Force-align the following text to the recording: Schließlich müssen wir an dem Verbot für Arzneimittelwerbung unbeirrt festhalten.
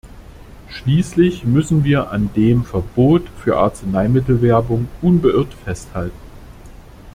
Schließlich 0.69 1.43
müssen 1.43 1.83
wir 1.83 2.09
an 2.09 2.31
dem 2.35 2.65
Verbot 2.65 3.29
für 3.37 3.57
Arzneimittelwerbung 3.59 4.87
unbeirrt 5.03 5.53
festhalten. 5.53 6.17